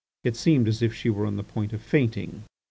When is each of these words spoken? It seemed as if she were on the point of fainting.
It 0.23 0.35
seemed 0.35 0.67
as 0.67 0.81
if 0.81 0.95
she 0.95 1.11
were 1.11 1.27
on 1.27 1.35
the 1.35 1.43
point 1.43 1.73
of 1.73 1.81
fainting. 1.83 2.45